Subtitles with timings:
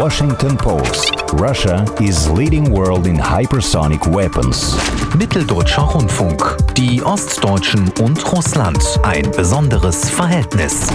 [0.00, 1.12] Washington Post.
[1.34, 4.74] Russia is leading world in hypersonic weapons.
[5.14, 6.56] Mitteldeutscher Rundfunk.
[6.74, 8.82] Die Ostdeutschen und Russland.
[9.02, 10.88] Ein besonderes Verhältnis.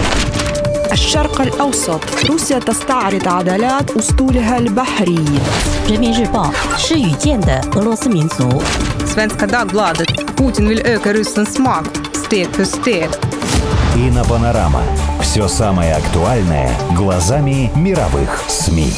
[0.91, 5.25] الشرق الأوسط روسيا تستعرض عضلات أسطولها البحري
[5.87, 8.63] 人民日报施雨健的俄罗斯民族
[9.05, 13.09] Svenska Dagbladet Putin vill öka ryssens makt steg för steg
[13.97, 14.23] Ina
[15.35, 18.93] Все самое актуальное глазами мировых СМИ.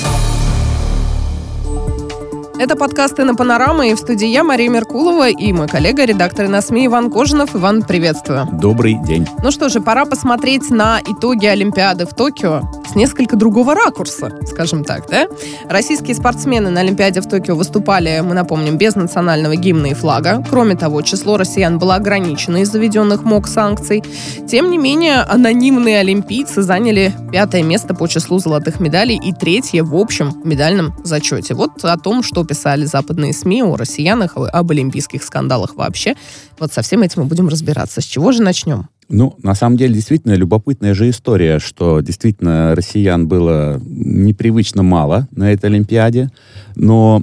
[2.59, 6.59] Это подкасты на Панорама, и в студии я, Мария Меркулова, и мой коллега, редактор на
[6.61, 7.55] СМИ Иван Кожинов.
[7.55, 8.47] Иван, приветствую.
[8.51, 9.27] Добрый день.
[9.43, 14.83] Ну что же, пора посмотреть на итоги Олимпиады в Токио с несколько другого ракурса, скажем
[14.83, 15.27] так, да?
[15.69, 20.43] Российские спортсмены на Олимпиаде в Токио выступали, мы напомним, без национального гимна и флага.
[20.49, 24.03] Кроме того, число россиян было ограничено из заведенных МОК санкций.
[24.49, 29.95] Тем не менее, анонимные олимпийцы заняли пятое место по числу золотых медалей и третье в
[29.95, 31.53] общем медальном зачете.
[31.53, 36.15] Вот о том, что писали западные СМИ о россиянах, об олимпийских скандалах вообще.
[36.57, 38.01] Вот со всем этим мы будем разбираться.
[38.01, 38.87] С чего же начнем?
[39.09, 45.51] Ну, на самом деле, действительно, любопытная же история, что действительно россиян было непривычно мало на
[45.53, 46.29] этой Олимпиаде,
[46.75, 47.21] но,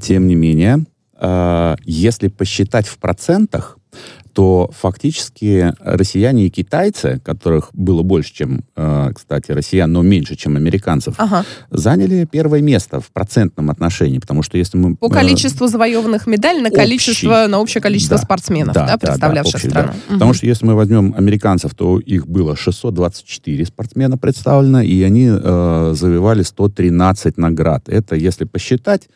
[0.00, 0.84] тем не менее,
[1.20, 3.78] э, если посчитать в процентах,
[4.32, 10.56] то фактически россияне и китайцы, которых было больше, чем, э, кстати, россиян, но меньше, чем
[10.56, 11.44] американцев, Ага.
[11.70, 14.96] заняли первое место в процентном отношении, потому что если мы...
[14.96, 16.76] По э, количеству завоеванных медалей на общий.
[16.76, 19.88] количество, на общее количество Да, спортсменов, да, да, представлявших да, общий, страну.
[19.88, 19.94] да.
[20.08, 20.14] Мгм.
[20.14, 25.92] Потому что если мы возьмем американцев, то их было 624 спортсмена представлено, и они э,
[25.94, 27.88] завоевали 113 наград.
[27.88, 29.08] Это, если посчитать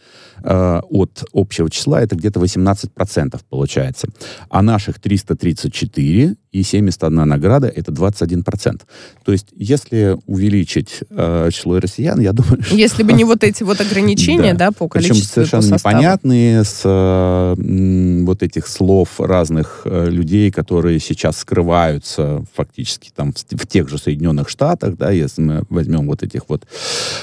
[0.43, 4.09] э, от общего числа, это где-то 18% получается.
[4.51, 8.81] А наших 334 и 71 награда это 21%.
[9.25, 12.75] То есть, если увеличить э, число россиян, я думаю, что...
[12.75, 15.95] Если бы не вот эти вот ограничения, да, по Причем количеству по совершенно составу.
[15.95, 23.37] непонятные с э, вот этих слов разных э, людей, которые сейчас скрываются фактически там в,
[23.37, 26.65] в тех же Соединенных Штатах, да, если мы возьмем вот этих вот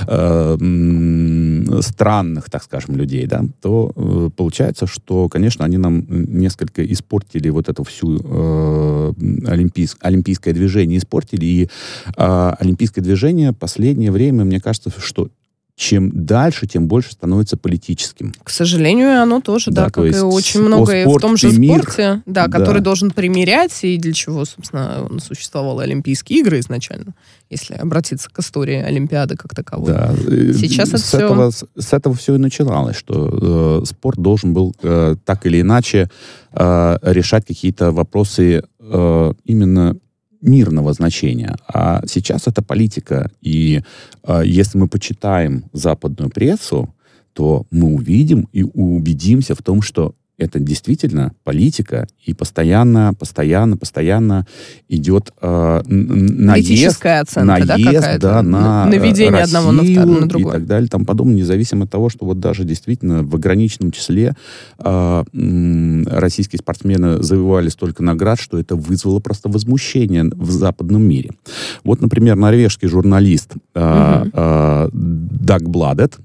[0.08, 0.58] э,
[1.82, 7.73] странных, так скажем, людей, да, то э, получается, что, конечно, они нам несколько испортили вот
[7.74, 9.14] эту всю э,
[9.46, 11.70] олимпийс- олимпийское движение, испортили, и
[12.18, 15.30] э, олимпийское движение последнее время, мне кажется, что
[15.76, 18.32] чем дальше, тем больше становится политическим.
[18.44, 21.82] К сожалению, оно тоже, да, Да, то как и очень многое в том же мир,
[21.82, 22.60] спорте, да, да.
[22.60, 27.16] который должен примерять, и для чего, собственно, он существовал Олимпийские игры изначально,
[27.50, 29.94] если обратиться к истории Олимпиады как таковой.
[29.94, 30.14] Да.
[30.14, 34.20] э, Сейчас это с всё- этого, с, с этого все и начиналось, что э, спорт
[34.20, 36.08] должен был э, так или иначе
[36.52, 39.98] э, решать какие-то вопросы э, именно
[40.44, 41.56] мирного значения.
[41.68, 43.32] А сейчас это политика.
[43.42, 43.82] И
[44.24, 46.94] э, если мы почитаем западную прессу,
[47.34, 54.48] то мы увидим и убедимся в том, что это действительно политика, и постоянно, постоянно, постоянно
[54.90, 58.20] идет э, наезд, оценка, да, наезд, какая-то?
[58.20, 60.54] да, на Наведение Россию одного на второе, на и другое.
[60.56, 64.36] так далее, там подобное, независимо от того, что вот даже действительно в ограниченном числе
[64.80, 65.24] э,
[66.08, 71.32] российские спортсмены завоевали столько наград, что это вызвало просто возмущение в западном мире.
[71.84, 76.18] Вот, например, норвежский журналист э, э, Даг Бладет,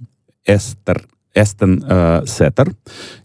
[0.46, 2.72] Эстер, Эстен э, Сеттер,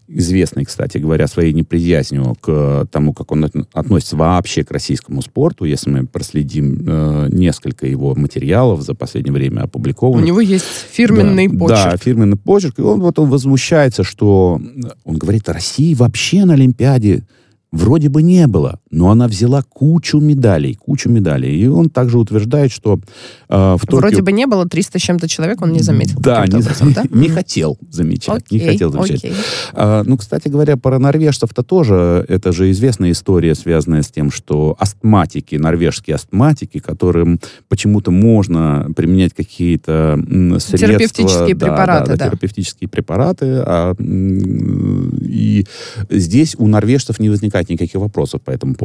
[0.06, 5.64] известный, кстати говоря, своей неприязнью к тому, как он от- относится вообще к российскому спорту.
[5.64, 11.48] Если мы проследим э, несколько его материалов за последнее время У опубликованных, него есть фирменный
[11.48, 11.90] да, почерк.
[11.90, 12.78] Да, фирменный почерк.
[12.78, 14.60] И он вот он возмущается, что
[15.04, 17.24] он говорит, России вообще на Олимпиаде
[17.72, 21.54] вроде бы не было, но она взяла кучу медалей, кучу медалей.
[21.60, 23.00] И он также утверждает, что
[23.48, 23.98] э, в Токио...
[23.98, 26.18] Вроде бы не было 300 с чем-то человек, он не заметил.
[26.20, 27.04] Да, не, образом, да?
[27.10, 28.50] не хотел замечать.
[28.50, 29.24] не Окей, хотел замечать.
[29.24, 29.32] окей.
[29.72, 34.76] А, ну, кстати говоря, про норвежцев-то тоже, это же известная история, связанная с тем, что
[34.78, 40.18] астматики, норвежские астматики, которым почему-то можно применять какие-то
[40.58, 40.78] средства...
[40.78, 42.26] Терапевтические да, препараты, да, да.
[42.28, 43.46] терапевтические препараты.
[43.66, 45.66] а, и
[46.10, 48.83] здесь у норвежцев не возникает никаких вопросов по этому поводу.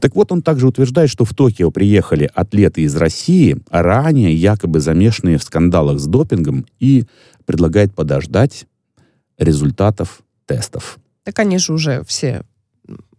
[0.00, 4.80] Так вот, он также утверждает, что в Токио приехали атлеты из России, а ранее якобы
[4.80, 7.04] замешанные в скандалах с допингом, и
[7.46, 8.66] предлагает подождать
[9.38, 10.98] результатов тестов.
[11.24, 12.42] Так они же уже все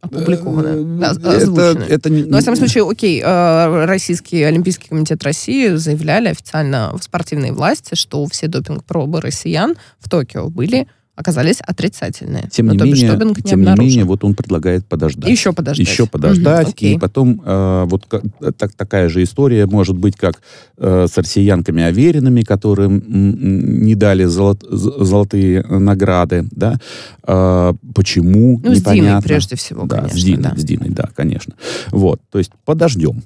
[0.02, 1.84] опубликованы, Это, озвучены.
[1.84, 7.04] это не- Ну, во всяком случае, окей, э, Российский Олимпийский комитет России заявляли официально в
[7.04, 12.50] спортивной власти, что все допинг-пробы россиян в Токио были оказались отрицательные.
[12.52, 15.30] Тем Ну, не бишь, менее, допинг не тем не менее, вот он предлагает подождать.
[15.30, 15.88] Еще подождать.
[15.88, 16.70] Еще подождать.
[16.70, 16.96] Окей.
[16.96, 18.22] и потом э, вот ка-
[18.58, 20.42] так, такая же история может быть, как
[20.78, 26.46] э, с россиянками Аверинами, которым не дали золот- золотые награды.
[26.52, 26.80] Да?
[27.26, 28.60] Э, почему?
[28.64, 29.22] Ну, с Диной непонятно.
[29.22, 30.20] прежде всего, да, конечно.
[30.20, 30.56] С Диной, да.
[30.58, 31.54] с Диной, да, конечно.
[31.92, 33.24] Вот, то есть подождем.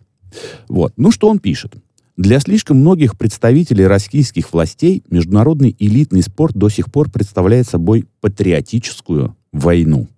[0.67, 0.93] Вот.
[0.97, 1.73] Ну, что он пишет?
[2.19, 9.37] Для слишком многих представителей российских властей международный элитный спорт до сих пор представляет собой патриотическую
[9.53, 10.09] войну.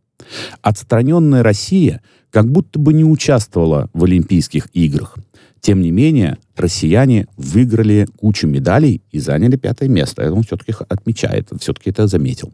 [0.64, 2.02] Отстраненная Россия
[2.32, 5.16] как будто бы не участвовала в Олимпийских играх.
[5.60, 10.22] Тем не менее, россияне выиграли кучу медалей и заняли пятое место.
[10.22, 12.54] Это он все-таки отмечает, все-таки это заметил.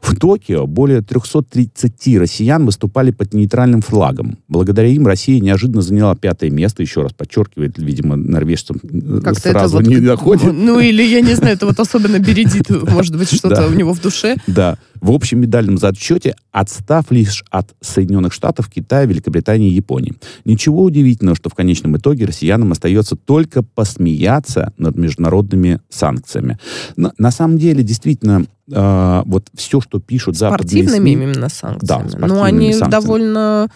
[0.00, 4.38] В Токио более 330 россиян выступали под нейтральным флагом.
[4.48, 6.82] Благодаря им Россия неожиданно заняла пятое место.
[6.82, 10.52] Еще раз подчеркивает, видимо, норвежцам э, Как-то это сразу вот- не доходит.
[10.52, 14.00] Ну, или, я не знаю, это вот особенно бередит, может быть, что-то у него в
[14.00, 14.36] душе.
[14.46, 14.78] Да.
[15.00, 20.14] В общем медальном зачете, отстав лишь от Соединенных Штатов, Китая, Великобритании и Японии.
[20.44, 23.31] Ничего удивительного, что в конечном итоге россиянам остается только
[23.62, 26.58] посмеяться над международными санкциями.
[26.96, 31.86] На, на самом деле, действительно, э, вот все, что пишут западные СМИ, именно санкциями.
[31.88, 32.90] Да, Ну, спортивными они санкциями.
[32.90, 33.70] довольно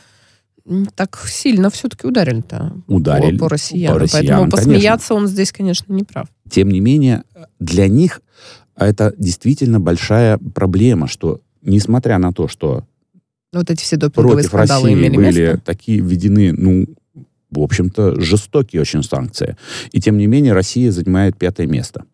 [0.97, 3.94] так сильно все-таки ударили-то Ударили по, по россиянам.
[3.97, 4.73] по россиянам, Поэтому конечно.
[4.73, 6.26] посмеяться он здесь, конечно, не прав.
[6.50, 7.23] Тем не менее,
[7.61, 8.20] для них
[8.76, 12.85] это действительно большая проблема, что несмотря на то, что
[13.52, 15.61] Вот эти все допинговые против скандалы России имели были место.
[15.64, 16.87] такие введены, ну,
[17.61, 19.56] в общем-то, жестокие очень санкции.
[19.93, 22.05] И тем не менее Россия занимает пятое место.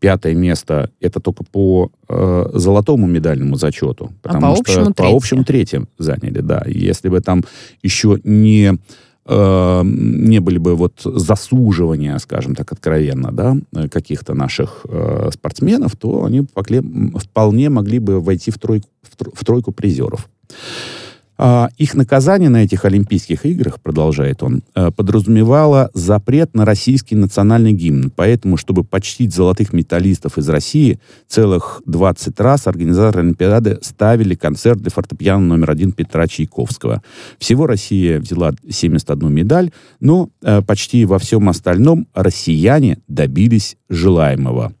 [0.00, 4.12] Пятое место это только по э, золотому медальному зачету.
[4.22, 5.16] Потому А по что общему по третье.
[5.16, 6.62] общему третьем заняли, да.
[6.66, 7.44] Если бы там
[7.82, 8.78] еще не
[9.26, 13.56] э, не были бы вот засуживания, скажем так, откровенно, да,
[13.88, 16.46] каких-то наших э, спортсменов, то они
[17.16, 20.28] вполне могли бы войти в тройку, в тро- в тройку призеров.
[21.40, 27.72] А, Их наказание на этих Олимпийских играх, продолжает он, э, подразумевало запрет на российский национальный
[27.72, 28.10] гимн.
[28.10, 30.98] Поэтому, чтобы почтить золотых металлистов из России,
[31.28, 37.02] целых 20 раз организаторы Олимпиады ставили концерт для фортепиано номер один Петра Чайковского.
[37.38, 39.70] Всего Россия взяла 71 медаль,
[40.00, 44.72] но э, почти во всем остальном россияне добились желаемого.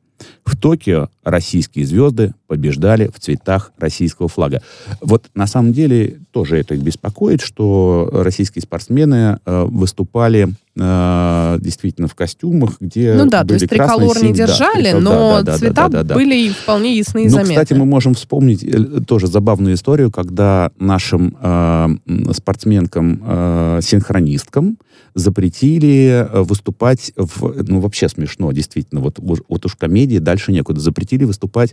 [0.44, 4.60] В Токио российские звезды побеждали в цветах российского флага.
[5.00, 12.08] Вот на самом деле тоже это их беспокоит, что российские спортсмены э, выступали э, действительно
[12.08, 15.00] в костюмах, где Ну да, то были есть красные, триколор не синие, да, держали, трикол-
[15.00, 16.14] но да, да, да, цвета да, да, да.
[16.14, 17.54] были вполне ясны и Ну, заметны.
[17.54, 24.78] кстати, мы можем вспомнить э, тоже забавную историю, когда нашим э, м, спортсменкам-синхронисткам
[25.14, 27.54] запретили э, выступать в...
[27.66, 29.00] Ну, вообще смешно, действительно.
[29.00, 30.80] Вот, уж- вот уж комедии, дальше некуда.
[30.80, 31.72] Запретили выступать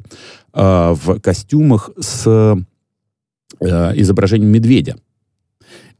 [0.53, 0.59] э,
[0.93, 2.25] в костюмах с
[3.59, 3.65] э,
[3.95, 4.95] изображением медведя.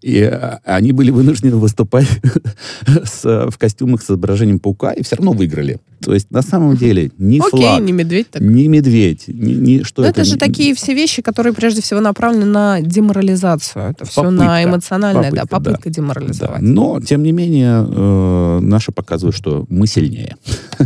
[0.01, 2.07] И э, они были вынуждены выступать
[3.06, 5.79] с, в костюмах с изображением паука и все равно выиграли.
[6.03, 8.41] То есть на самом деле ни Окей, флаг, не медведь так.
[8.41, 10.21] ни медведь, ни, ни- что Но это...
[10.21, 13.91] это же такие все вещи, которые прежде всего направлены на деморализацию.
[13.91, 14.44] Это все Попытка.
[14.45, 15.57] на эмоциональное, да, Попытка, да.
[15.57, 15.94] попытка Да.
[15.95, 16.61] деморализовать.
[16.61, 20.35] Но, тем не менее, э, наши показывают, что мы сильнее.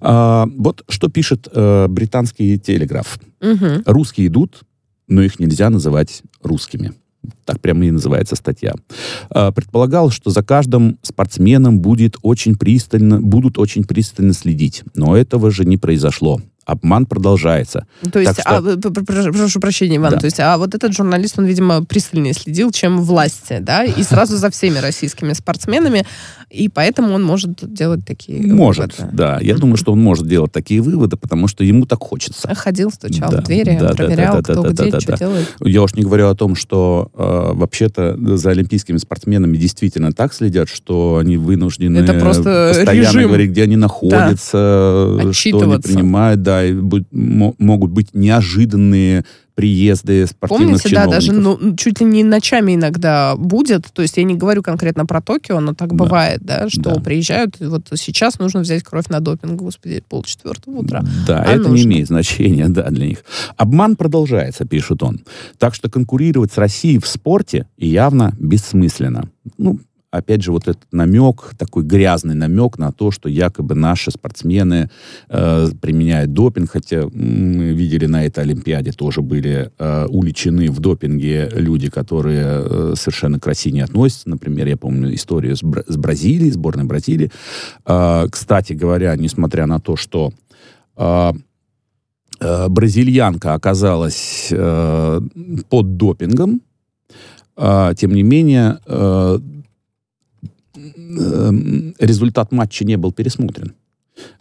[0.00, 3.18] А, Вот что пишет э, британский телеграф.
[3.40, 3.82] Мгм.
[3.86, 4.62] Русские идут,
[5.06, 6.92] но их нельзя называть русскими.
[7.44, 8.74] Так прямо и называется статья.
[9.30, 14.82] А, Предполагал, что за каждым спортсменом будет очень пристально, будут очень пристально следить.
[14.94, 16.40] Но этого же не произошло.
[16.68, 17.86] Обман продолжается.
[18.12, 20.18] То есть, Так что- а, прошу, прощения, Иван, Да.
[20.18, 24.36] то есть, а вот этот журналист, он, видимо, пристальнее следил, чем власти, да, и сразу
[24.36, 26.04] за всеми российскими спортсменами,
[26.50, 29.16] и поэтому он может делать такие Может, выводы.
[29.16, 29.38] да.
[29.40, 32.54] Я думаю, что он может делать такие выводы, потому что ему так хочется.
[32.54, 35.12] Ходил, стучал Да, в двери, да, да, проверял, да, да, кто да, где, да, что
[35.12, 35.16] да.
[35.18, 35.54] делает.
[35.60, 40.68] Я уж не говорю о том, что э, вообще-то за олимпийскими спортсменами действительно так следят,
[40.68, 43.22] что они вынуждены Это просто постоянно режим.
[43.28, 46.57] говорить, где они находятся, что они принимают, да,
[47.10, 49.24] могут быть неожиданные
[49.54, 51.14] приезды спортивных Помните, да, чиновников.
[51.14, 53.86] даже ну, чуть ли не ночами иногда будет.
[53.92, 55.94] То есть я не говорю конкретно про Токио, но так Да.
[55.96, 57.00] бывает, да, что Да.
[57.00, 61.02] приезжают, и вот сейчас нужно взять кровь на допинг, господи, полчетвертого утра.
[61.26, 61.86] Да, А это не нужно.
[61.88, 63.24] имеет значения, да, для них.
[63.56, 65.22] Обман продолжается, пишет он.
[65.58, 69.28] Так что конкурировать с Россией в спорте явно бессмысленно.
[69.56, 74.90] Ну, опять же, вот этот намек, такой грязный намек на то, что якобы наши спортсмены
[75.28, 81.50] э, применяют допинг, хотя мы видели на этой Олимпиаде тоже были э, уличены в допинге
[81.52, 84.30] люди, которые э, совершенно к России не относятся.
[84.30, 87.30] Например, я помню историю с, Бра- с Бразилией, сборной Бразилии.
[87.84, 90.32] Э, кстати говоря, несмотря на то, что
[90.96, 91.32] э,
[92.40, 95.20] э, бразильянка оказалась э,
[95.68, 96.62] под допингом,
[97.60, 99.57] а, тем не менее, э, э,
[101.98, 103.74] результат матча не был пересмотрен.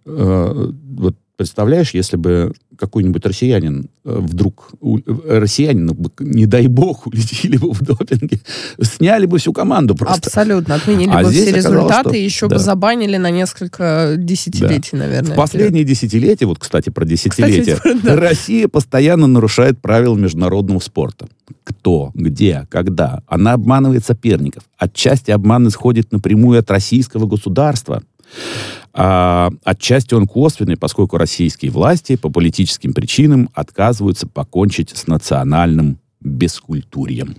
[0.06, 6.68] Э, вот представляешь, если бы какой-нибудь россиянин э, вдруг, у- э, россиянин, бы, не дай
[6.68, 8.40] бог, улетели бы в допинге,
[8.82, 10.28] сняли бы всю команду просто.
[10.28, 10.76] Абсолютно.
[10.76, 12.56] Отменили А бы все результаты что- и еще да.
[12.56, 15.34] бы забанили на несколько десятилетий, наверное.
[15.34, 18.16] В последние десятилетия, вот, кстати, про десятилетия, Кстати, да.
[18.16, 21.28] Россия постоянно нарушает правила международного спорта.
[21.64, 23.22] Кто, где, когда.
[23.28, 24.64] Она обманывает соперников.
[24.78, 28.04] Отчасти обман исходит напрямую от российского государства.
[29.00, 37.36] А отчасти он косвенный, поскольку российские власти по политическим причинам отказываются покончить с национальным бескультурьем.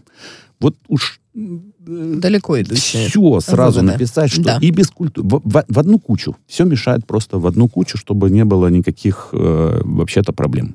[0.61, 3.09] Вот уж Далеко идущие.
[3.09, 3.93] все сразу выводы.
[3.93, 4.59] написать, что Да.
[4.61, 5.27] и без культуры.
[5.29, 6.37] В, в- в одну кучу.
[6.47, 10.75] Все мешает просто в одну кучу, чтобы не было никаких э, вообще-то проблем.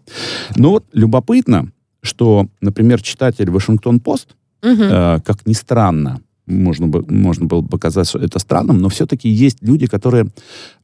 [0.55, 1.71] Но вот любопытно,
[2.01, 4.81] что, например, читатель Вашингтон-Пост, Мгм.
[4.83, 9.29] э, как ни странно, можно, бы, можно было бы показать, что это странным, но все-таки
[9.29, 10.27] есть люди, которые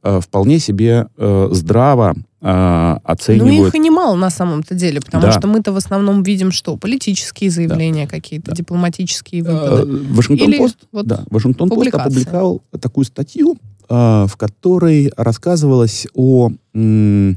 [0.02, 3.68] э, вполне себе э, здраво э, Ну, оценивают...
[3.68, 5.32] их и немало на самом-то деле, потому Да.
[5.32, 8.56] что мы-то в основном видим, что политические заявления какие-то, Да.
[8.56, 10.14] дипломатические Э, выводы.
[10.14, 12.00] Вашингтон-Пост вот да, публикация.
[12.06, 13.56] опубликовал такую статью,
[13.88, 17.36] э, в которой рассказывалось о м,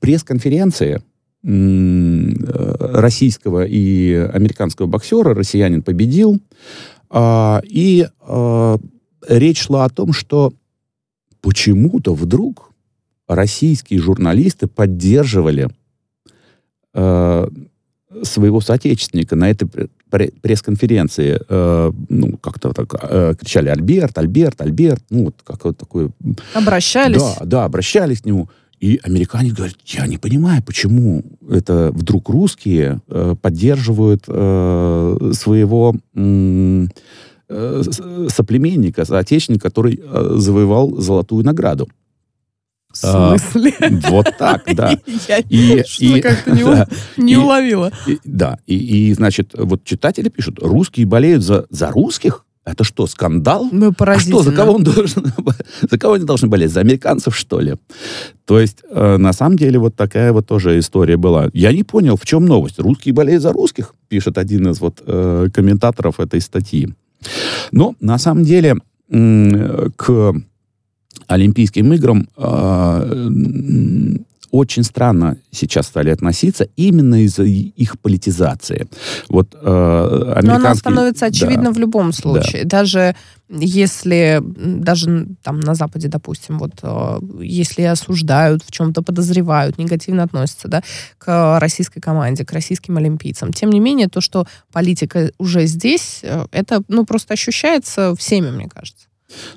[0.00, 1.02] пресс-конференции
[1.46, 5.34] э, российского и американского боксера.
[5.34, 6.40] Россиянин победил.
[7.10, 8.78] А, И э,
[9.28, 10.52] речь шла о том, что
[11.40, 12.70] почему-то вдруг
[13.28, 15.68] российские журналисты поддерживали
[16.94, 17.48] э,
[18.22, 21.40] своего соотечественника на этой пр- пре- пресс-конференции.
[21.48, 25.02] э, ну, как-то так э, кричали «Альберт, Альберт, Альберт».
[25.10, 26.10] Ну, вот как вот такое...
[26.54, 27.18] Обращались.
[27.18, 28.48] Да, да, обращались к нему.
[28.84, 37.82] И американец говорит, я не понимаю, почему это вдруг русские э, поддерживают э, своего э,
[38.28, 41.88] соплеменника, соотечественника, который э, завоевал золотую награду.
[42.92, 43.72] В А, смысле?
[44.10, 44.94] Вот так, да.
[45.28, 46.86] Я И- что и- как-то не, да.
[47.16, 47.90] у- не И- уловила.
[48.06, 48.76] И- да, и,
[49.08, 52.43] и, значит, вот читатели пишут, русские болеют за, за русских?
[52.64, 53.68] Это что, скандал?
[53.70, 55.24] Ну, А что, за кого он должен,
[55.90, 56.72] за кого они должны болеть?
[56.72, 57.74] За американцев, что ли?
[58.46, 61.50] То есть, э, на самом деле, вот такая вот тоже история была.
[61.52, 62.78] Я не понял, в чем новость.
[62.78, 66.88] Русские болеют за русских, пишет один из вот э, комментаторов этой статьи.
[67.70, 68.76] Но, на самом деле,
[69.10, 70.34] м, к
[71.26, 78.86] Олимпийским играм э, м, очень странно сейчас стали относиться именно из-за их политизации.
[79.28, 81.26] Вот э, Но она американские- становится да.
[81.26, 82.64] очевидна в любом случае.
[82.64, 83.16] Даже
[83.48, 90.68] если, даже там на Западе, допустим, вот э, если осуждают, в чем-то подозревают, негативно относятся
[90.68, 90.82] да,
[91.18, 93.52] к российской команде, к российским олимпийцам.
[93.52, 98.68] Тем не менее, то, что политика уже здесь, э, это ну, просто ощущается всеми, мне
[98.68, 99.06] кажется.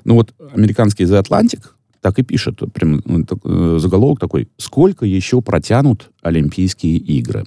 [0.02, 1.60] Ну вот американский The Atlantic
[2.00, 7.44] так и пишет, прям ну, э, заголовок такой, сколько еще протянут Олимпийские игры?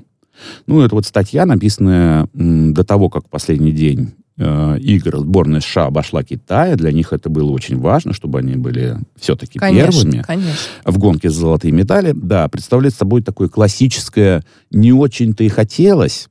[0.68, 6.24] Ну, это вот статья, написанная до того, как последний день э, игр сборная США обошла
[6.24, 6.76] Китай.
[6.76, 10.54] Для них это было очень важно, чтобы они были все-таки Конечно, первыми конечно.
[10.86, 12.14] в гонке за золотые медали.
[12.16, 16.28] Да, представляет собой такое классическое «не очень-то и хотелось».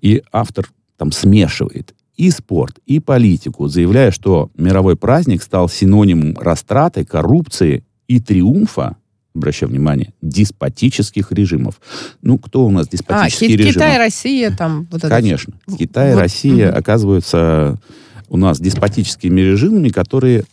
[0.00, 7.06] И автор там смешивает и спорт, и политику, заявляя, что мировой праздник стал синонимом растраты,
[7.06, 8.96] коррупции и триумфа,
[9.34, 11.80] обращаю внимание, деспотических режимов.
[12.20, 13.72] Ну, кто у нас А, деспотические Ки- режимы?
[13.72, 15.08] Китай, Россия, там вот это.
[15.08, 15.54] Конечно.
[15.66, 16.78] В- Китай вот, Россия мгм.
[16.78, 17.78] оказываются
[18.28, 20.44] у нас деспотическими режимами, которые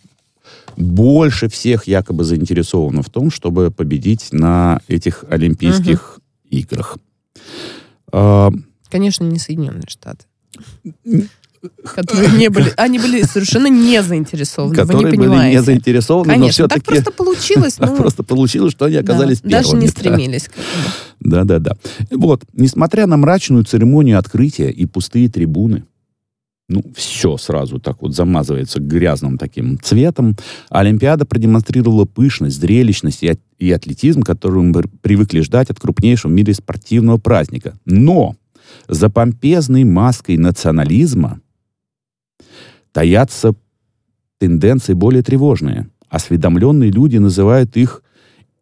[0.77, 6.97] больше всех якобы заинтересованы в том, чтобы победить на этих Олимпийских играх.
[8.13, 8.51] А,
[8.89, 10.23] Конечно, не Соединенные Штаты.
[11.95, 16.33] Которые не были, они были совершенно не заинтересованы, вы не которые были не заинтересованы, но
[16.33, 17.75] Конечно, так все-таки просто получилось.
[17.79, 19.63] ну, просто получилось, что они да, оказались первыми.
[19.63, 20.93] Даже не стремились к этому.
[21.19, 21.77] Да-да-да.
[22.11, 25.83] Вот, несмотря на мрачную церемонию открытия и пустые трибуны,
[26.69, 30.35] ну, все сразу так вот замазывается грязным таким цветом.
[30.69, 33.23] Олимпиада продемонстрировала пышность, зрелищность
[33.57, 37.77] и, атлетизм, которую мы привыкли ждать от крупнейшего в мире спортивного праздника.
[37.85, 38.35] Но
[38.89, 41.39] за помпезной маской национализма
[42.97, 43.53] таятся
[44.39, 45.87] тенденции более тревожные.
[46.09, 48.01] Осведомленные люди называют их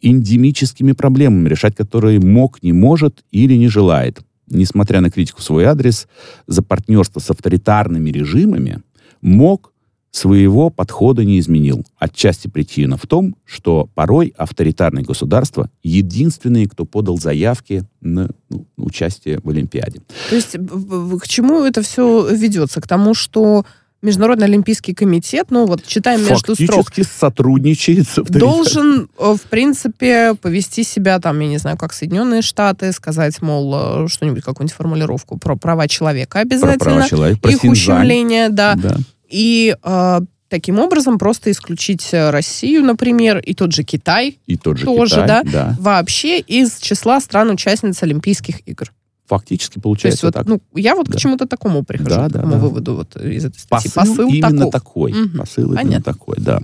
[0.02, 4.20] эндемическими проблемами, решать которые МОК не может или не желает.
[4.48, 6.10] Несмотря на критику в свой адрес,
[6.48, 8.82] за партнерство с авторитарными режимами
[9.22, 9.72] МОК
[10.12, 11.86] своего подхода не изменил.
[11.98, 19.40] Отчасти причина в том, что порой авторитарные государства единственные, кто подал заявки на ну, участие
[19.42, 20.02] в Олимпиаде.
[20.30, 22.82] То есть к чему это все ведется?
[22.82, 23.66] К тому, что
[24.06, 30.36] Международный Олимпийский комитет, ну вот читаем между строк, Фактически сотрудничает с должен, э, в принципе,
[30.36, 35.38] повести себя там, я не знаю, как Соединенные Штаты, сказать, мол, э, что-нибудь, какую-нибудь формулировку
[35.38, 36.78] про права человека про обязательно.
[36.78, 37.96] права человека, про их Синьцзянь.
[37.96, 38.76] ущемление, да.
[38.76, 38.98] Да.
[39.28, 40.20] И э,
[40.50, 45.16] таким образом просто исключить э, Россию, например, и тот же Китай И тот же тоже,
[45.16, 45.76] Китай, да, да.
[45.80, 48.92] вообще из числа стран-участниц Олимпийских игр.
[49.28, 50.46] Фактически То есть получается вот, так.
[50.48, 51.14] ну, я вот Да.
[51.14, 52.60] к чему-то такому прихожу, Да, к такому да.
[52.60, 53.92] выводу вот из этой статьи.
[53.94, 54.72] Посыл, именно таков.
[54.72, 55.14] такой.
[55.14, 55.38] Мгм.
[55.40, 56.14] Посыл именно Понятно.
[56.14, 56.60] такой, да.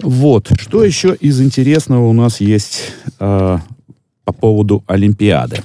[0.00, 0.50] Вот.
[0.60, 3.58] Что еще из интересного у нас есть э,
[4.24, 5.62] по поводу Олимпиады?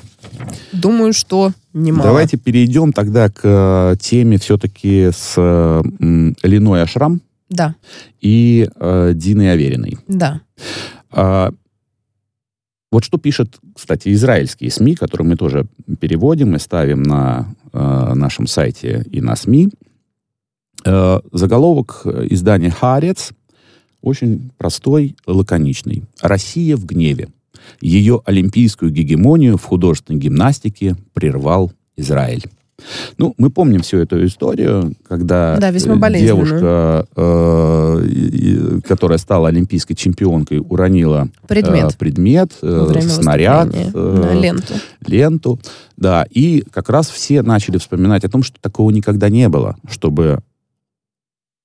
[0.71, 2.07] Думаю, что немало.
[2.09, 7.75] Давайте перейдем тогда к э, теме все-таки с э, м, Леной Ашрам Да,
[8.21, 9.97] и э, Диной Авериной.
[10.07, 10.41] да.
[11.11, 11.51] А,
[12.91, 15.65] вот что пишет, кстати, израильские СМИ, которые мы тоже
[15.99, 19.69] переводим и ставим на э, нашем сайте и на СМИ.
[20.85, 23.31] Э, заголовок издания «Хаарец»
[24.01, 26.03] очень простой, лаконичный.
[26.21, 27.29] «Россия в гневе.
[27.79, 32.43] Ее олимпийскую гегемонию в художественной гимнастике прервал Израиль».
[33.17, 40.59] Ну, мы помним всю эту историю, когда Да, э, девушка, э, которая стала олимпийской чемпионкой,
[40.59, 41.93] уронила Предмет.
[41.93, 44.73] э, предмет, э, во время снаряд, э, ленту.
[45.05, 45.59] ленту.
[45.97, 50.39] Да, и как раз все начали вспоминать о том, что такого никогда не было, чтобы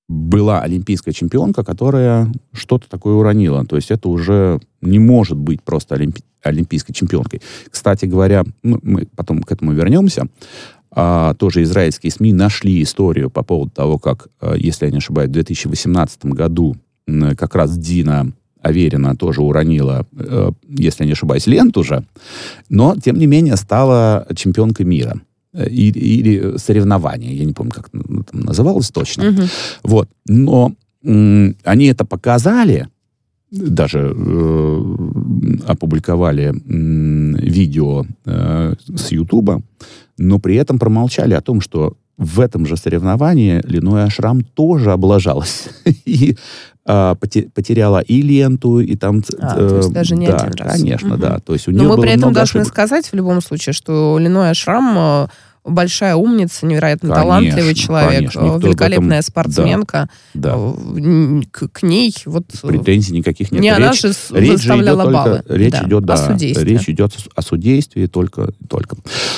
[0.07, 3.65] была олимпийская чемпионка, которая что-то такое уронила.
[3.65, 7.41] То есть это уже не может быть просто олимпи- олимпийской чемпионкой.
[7.69, 10.27] Кстати говоря, ну, мы потом к этому вернемся.
[10.91, 15.29] А, тоже израильские СМИ нашли историю по поводу того, как, э, если я не ошибаюсь,
[15.29, 16.75] в 2018 году
[17.37, 22.05] как раз Дина Аверина тоже уронила, э, если я не ошибаюсь, ленту же,
[22.69, 25.21] но, тем не менее, стала чемпионкой мира.
[25.53, 29.31] Э, Или, или соревнования, я не помню, как там называлось точно.
[29.31, 29.43] Мгм.
[29.83, 30.09] Вот.
[30.25, 32.87] Но они это показали,
[33.51, 34.81] даже э,
[35.67, 39.61] опубликовали м, видео э, с Ютуба,
[40.17, 45.67] но при этом промолчали о том, что в этом же соревновании Леной Ашрам тоже облажалась.
[46.05, 46.35] И
[46.89, 49.21] а, поте- потеряла и ленту, и там...
[49.39, 50.71] А, то есть э, даже не да, один раз.
[50.77, 51.19] конечно, Мгм.
[51.19, 51.39] да.
[51.39, 52.67] То есть у Но нее мы было при этом должны ошибок.
[52.69, 55.27] сказать в любом случае, что Леноя Шрам э,
[55.67, 60.09] большая умница, невероятно Конечно, талантливый человек, конечно, э, великолепная этом- спортсменка.
[60.33, 60.53] Да.
[60.55, 63.61] Э, н- К, к ней вот э, Претензий никаких нет.
[63.61, 65.43] не она Речь- же с- Речь же идет выставляла только, баллы.
[65.49, 66.65] речь Да, идет, да, о судействе.
[66.65, 68.97] речь идет о судействе только, только.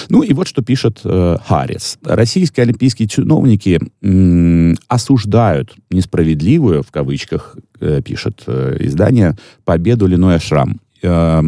[0.09, 1.97] Ну и вот что пишет э, Харрис.
[2.03, 10.79] Российские олимпийские чиновники м, осуждают несправедливую, в кавычках, э, пишет э, издание, победу Леноя Шрам.
[11.01, 11.41] Э,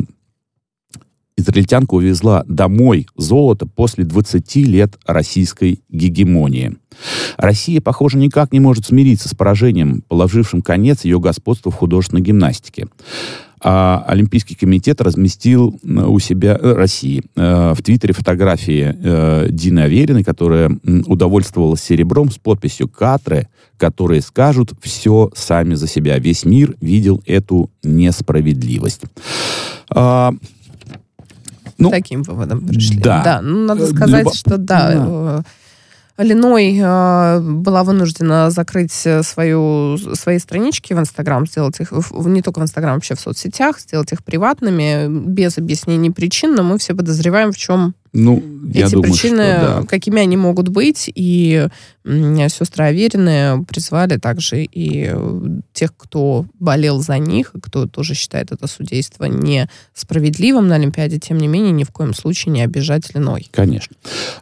[1.41, 6.77] израильтянка увезла домой золото после 20 лет российской гегемонии.
[7.37, 12.87] Россия, похоже, никак не может смириться с поражением, положившим конец ее господству в художественной гимнастике.
[13.63, 20.23] А Олимпийский комитет разместил э, у себя э, России э, в Твиттере фотографии Дины Авериной,
[20.23, 20.71] которая
[21.05, 26.17] удовольствовалась серебром с подписью «Катры», которые скажут все сами за себя.
[26.17, 29.03] Весь мир видел эту несправедливость.
[31.81, 32.97] Ну, к таким выводом пришли.
[32.99, 33.41] да.
[33.41, 35.41] ну, надо Э, сказать, любо- что да, э,
[36.23, 38.91] Леной э, была вынуждена закрыть
[39.23, 43.79] свою, свои странички в Инстаграм, сделать их, в- не только в Инстаграм, вообще в соцсетях,
[43.79, 48.43] сделать их приватными, без объяснений причин, но мы все подозреваем, в чем ну,
[48.73, 49.83] я эти думаю, причины, что да.
[49.87, 51.67] какими они могут быть, и
[52.03, 55.39] сестры Аверины призвали также и э,
[55.71, 61.37] тех, кто болел за них, и кто тоже считает это судейство несправедливым на Олимпиаде, тем
[61.37, 63.47] не менее, ни в коем случае не обижать Леной.
[63.51, 63.95] Конечно.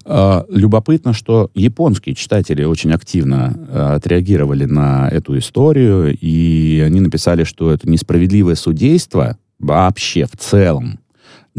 [0.06, 7.44] А, Любопытно, что японские читатели очень активно а, отреагировали на эту историю, и они написали,
[7.44, 11.00] что это несправедливое судейство вообще в целом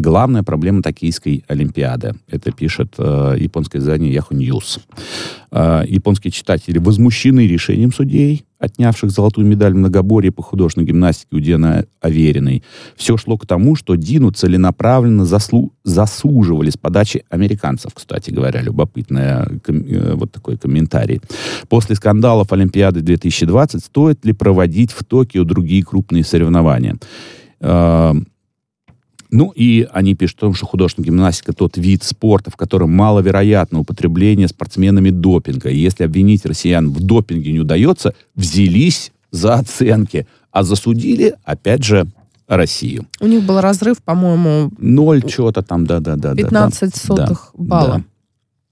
[0.01, 2.15] главная проблема Токийской Олимпиады.
[2.29, 4.81] Это пишет э, японское издание Yahoo News.
[5.53, 11.41] Э, японские читатели возмущены решением судей, отнявших золотую медаль в многоборье по художественной гимнастике у
[11.41, 12.63] Дины Авериной.
[12.97, 19.61] Все шло к тому, что Дину целенаправленно заслу- засуживали с подачи американцев, кстати говоря, любопытный
[20.15, 21.21] вот такой комментарий.
[21.69, 26.99] После скандалов Олимпиады 2020 стоит ли проводить в Токио другие крупные соревнования?
[29.31, 33.81] Ну и они пишут о том, что художественная гимнастика тот вид спорта, в котором маловероятно
[33.81, 35.71] употребление спортсменами допинга.
[35.71, 42.07] И если обвинить россиян в допинге не удается, взялись за оценки, а засудили, опять же,
[42.49, 43.07] Россию.
[43.21, 46.35] У них был разрыв, по-моему, Ноль чего-то там, да-да-да.
[46.35, 47.95] 15 да, сотых да, балла.
[47.99, 48.05] да.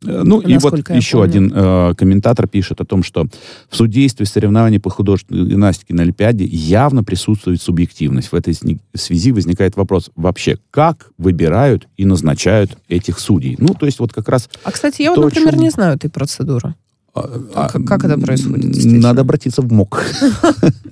[0.04, 1.24] Э, Ну и вот еще помню.
[1.24, 3.26] один э, комментатор пишет о том, что
[3.68, 8.30] в судействе соревнований по художественной гимнастике на Олимпиаде явно присутствует субъективность.
[8.30, 8.56] В этой
[8.94, 13.56] связи возникает вопрос вообще, как выбирают и назначают этих судей?
[13.58, 14.48] Ну, то есть вот как раз...
[14.64, 16.74] А, кстати, я вот, То, о например, чем- не знаю этой процедуры.
[17.14, 19.02] а, как- как это происходит, м, действительно?
[19.08, 20.04] Надо обратиться в МОК.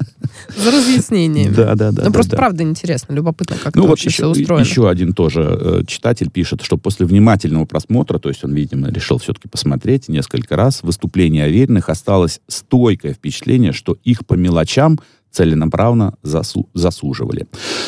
[0.57, 1.55] За разъяснениями.
[1.55, 2.03] Да, да, да.
[2.03, 2.37] Ну, да, просто да.
[2.37, 4.65] правда интересно, любопытно, как Ну это вот вообще еще, все устроено.
[4.65, 9.19] еще один тоже э, читатель пишет, что после внимательного просмотра, то есть он, видимо, решил
[9.19, 14.99] все-таки посмотреть несколько раз, выступление Авериных осталось стойкое впечатление, что их по мелочам
[15.33, 17.47] целенаправленно засу- засуживали.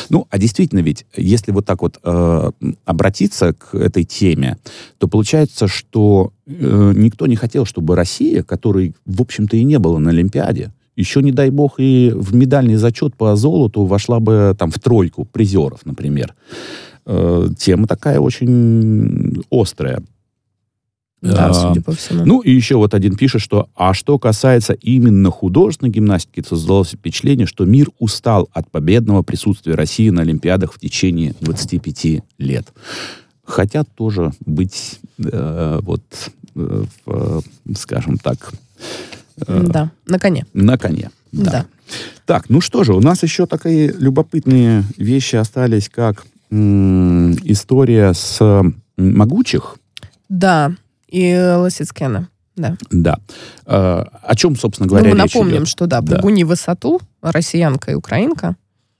[0.09, 2.51] Ну, а действительно ведь, если вот так вот э,
[2.85, 4.57] обратиться к этой теме,
[4.99, 9.97] то получается, что э, никто не хотел, чтобы Россия, которой, в общем-то, и не было
[9.97, 14.69] на Олимпиаде, еще, не дай бог, и в медальный зачет по золоту вошла бы там
[14.69, 16.35] в тройку призеров, например.
[17.05, 20.03] Э, тема такая очень острая.
[21.21, 22.25] Да, А, судя по всему.
[22.25, 26.91] ну и еще вот один пишет, что а что касается именно художественной гимнастики, то создалось
[26.91, 32.67] впечатление, что мир устал от победного присутствия России на Олимпиадах в течение 25 лет.
[33.43, 36.03] Хотят тоже быть э, вот,
[36.55, 37.41] э,
[37.75, 38.53] скажем так,
[39.47, 40.45] да, на коне.
[40.53, 41.09] на коне.
[41.31, 41.65] Да.
[42.25, 48.39] Так, ну что же, у нас еще такие любопытные вещи остались, как м, история с
[48.41, 49.77] м, могучих.
[50.29, 50.71] Да,
[51.07, 52.29] и Лосицкена.
[52.55, 52.77] Да.
[52.91, 53.19] Да.
[53.65, 55.67] Э, о чем, собственно Ну, говоря, мы речь напомним, идет?
[55.69, 56.17] что да, Да.
[56.17, 58.55] Пугуни высоту, россиянка и украинка,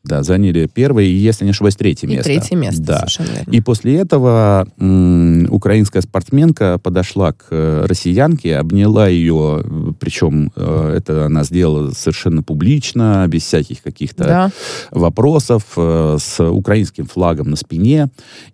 [0.05, 2.23] Да, заняли первое и, если не ошибаюсь, третье и место.
[2.23, 2.97] третье место, Да.
[2.99, 3.51] совершенно верно.
[3.51, 10.95] И после этого м, украинская спортсменка подошла к э, россиянке, обняла ее, э, причем э,
[10.97, 14.51] это она сделала совершенно публично, без всяких каких-то Да.
[14.89, 18.09] вопросов, э, с украинским флагом на спине.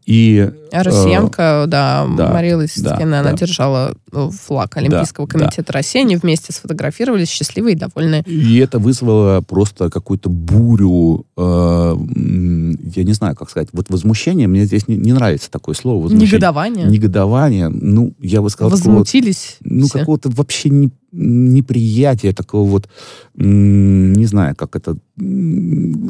[0.05, 3.37] И А россиянка, да, да, Мария Лысицкина, да, она да.
[3.37, 6.01] держала э, флаг Олимпийского Да, комитета России.
[6.01, 8.23] Они вместе сфотографировались, счастливые и довольные.
[8.23, 11.95] И это вызвало просто какую-то бурю, э,
[12.95, 16.03] я не знаю, как сказать, вот возмущение, мне здесь не, не нравится такое слово.
[16.03, 16.27] Возмущение.
[16.33, 16.85] Негодование.
[16.87, 19.99] Негодование, ну, я бы сказал, Возмутились ну, все.
[19.99, 22.89] какого-то вообще не, неприятия, такого вот,
[23.36, 24.95] не знаю, как это,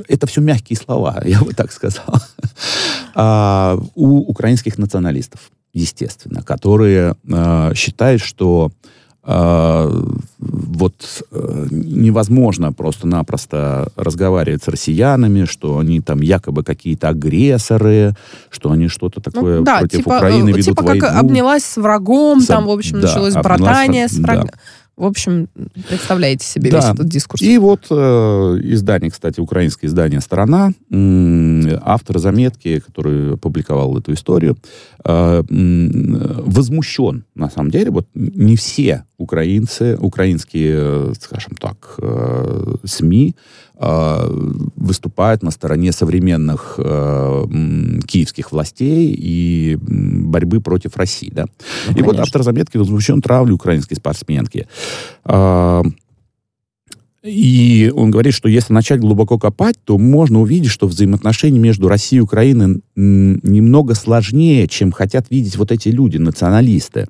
[0.08, 2.16] это все мягкие слова, я бы так сказал,
[3.18, 5.40] А, у украинских националистов,
[5.74, 8.72] естественно, которые э, считают, что
[9.24, 10.04] э,
[10.40, 18.16] вот э, невозможно просто-напросто разговаривать с россиянами, что они там якобы какие-то агрессоры,
[18.50, 21.02] что они что-то Ну, такое да, против типа, Украины э, ведут типа войну.
[21.02, 24.48] как обнялась с врагом, С- там, в общем, да, началось братание с врагом.
[24.48, 24.60] да.
[24.98, 25.50] В общем,
[25.90, 26.78] представляете себе Да.
[26.78, 27.42] весь этот дискурс.
[27.42, 27.96] И вот э,
[28.64, 34.58] издание, кстати, украинское издание «Страна», м, автор заметки, который опубликовал эту историю,
[35.04, 42.76] э, м, возмущен, на самом деле, вот не все украинцы, украинские, э, скажем так, э,
[42.86, 43.40] СМИ э,
[43.78, 47.46] выступают на стороне современных э,
[48.08, 51.32] киевских властей и борьбы против России.
[51.34, 51.46] Да?
[51.90, 54.68] Ну, и вот автор заметки возмущен травлей украинской спортсменки.
[55.24, 55.84] А,
[57.24, 62.20] И он говорит, что если начать глубоко копать, то можно увидеть, что взаимоотношения между Россией
[62.20, 67.08] и Украиной немного сложнее, чем хотят видеть вот эти люди, националисты.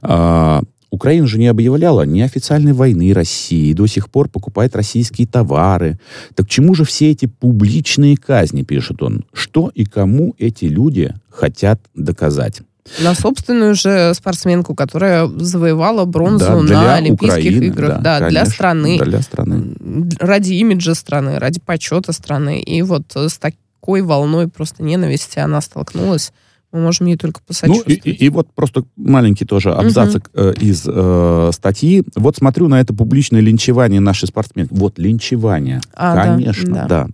[0.00, 0.62] А,
[1.00, 5.98] Украина же не объявляла ни официальной войны России, и до сих пор покупает российские товары.
[6.34, 9.24] Так чему же все эти публичные казни, пишет он?
[9.32, 12.60] Что и кому эти люди хотят доказать?
[13.00, 18.02] На собственную же спортсменку, которая завоевала бронзу Да, на для Олимпийских Украины, играх.
[18.02, 18.98] Да, для конечно, страны.
[19.02, 19.74] Для страны.
[20.18, 22.60] Ради имиджа страны, ради почета страны.
[22.60, 26.30] И вот с такой волной просто ненависти она столкнулась.
[26.72, 28.00] Мы можем ей только Ну, и, посочувствовать.
[28.06, 32.04] и- и вот просто маленький тоже абзацик э, из э, статьи.
[32.14, 34.72] Вот смотрю на это публичное линчевание нашей спортсменки.
[34.72, 35.80] Вот линчевание.
[35.94, 36.86] А, да, Конечно, да.
[36.86, 37.08] да.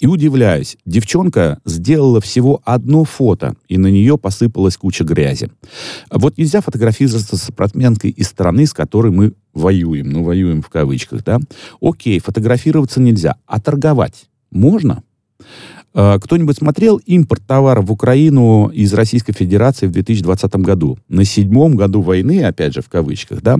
[0.00, 0.76] И удивляюсь.
[0.86, 5.50] Девчонка сделала всего одно фото, и на нее посыпалась куча грязи.
[6.10, 10.10] Вот нельзя фотографироваться с спортсменкой из страны, с которой мы воюем.
[10.10, 11.38] Ну, воюем в кавычках, да.
[11.80, 13.36] Окей, фотографироваться нельзя.
[13.46, 15.02] А торговать можно?
[15.96, 20.98] Э, Кто-нибудь смотрел импорт товаров в Украину из Российской Федерации в 2020 году?
[21.08, 23.58] На седьмом году войны, опять же в кавычках, да,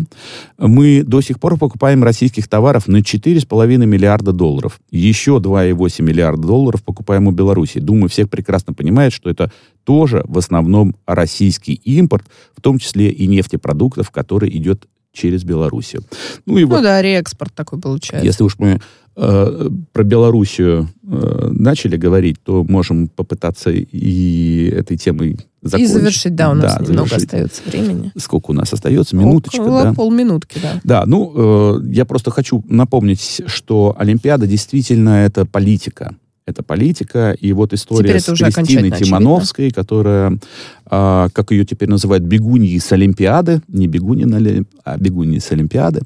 [0.58, 4.78] мы до сих пор покупаем российских товаров на 4,5 миллиарда долларов.
[4.90, 7.78] Еще 2,8 миллиарда долларов покупаем у Беларуси.
[7.80, 9.50] Думаю, всех прекрасно понимают, что это
[9.84, 16.02] тоже в основном российский импорт, в том числе и нефтепродуктов, который идет через Белоруссию.
[16.44, 18.26] Ну и Ну вот да, реэкспорт такой получается.
[18.26, 18.78] если уж мы
[19.16, 25.92] э, про Белоруссию э, начали говорить, то можем попытаться и этой темой И закончить.
[25.92, 27.24] завершить, да, у нас немного завершить.
[27.24, 28.12] остается времени.
[28.16, 29.16] Сколько у нас остается?
[29.16, 29.94] Минуточка, Около да?
[29.94, 30.80] полминутки, да.
[30.84, 31.32] Да, ну,
[31.80, 36.14] э, я просто хочу напомнить, что Олимпиада действительно это политика.
[36.46, 40.38] Это политика, и вот история с Кристиной Тимановской, которая,
[40.84, 45.50] а, как ее теперь называют, бегуньи с Олимпиады, не бегуньи, на Оли- а бегуньи с
[45.50, 46.02] Олимпиады.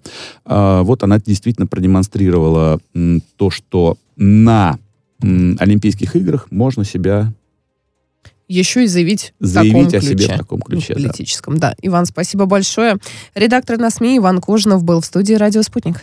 [0.46, 4.78] А, вот она действительно продемонстрировала м, то, что на
[5.22, 7.34] м, Олимпийских играх можно себя
[8.48, 10.34] Еще и заявить, заявить о себе ключе.
[10.34, 10.94] в таком ключе.
[10.96, 11.08] Ну, да.
[11.10, 11.74] политическом, да.
[11.82, 12.96] Иван, спасибо большое.
[13.34, 15.96] Редактор на СМИ Иван Кожинов был в студии «Радио Спутник».